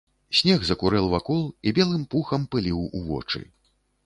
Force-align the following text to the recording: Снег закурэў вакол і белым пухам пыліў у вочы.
Снег 0.37 0.63
закурэў 0.69 1.09
вакол 1.11 1.43
і 1.67 1.75
белым 1.79 2.07
пухам 2.15 2.49
пыліў 2.57 2.79
у 2.97 3.05
вочы. 3.13 3.45